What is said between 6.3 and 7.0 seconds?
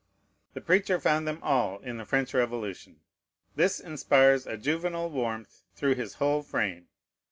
frame.